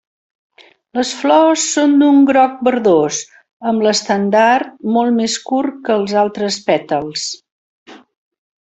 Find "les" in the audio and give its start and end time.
0.99-1.09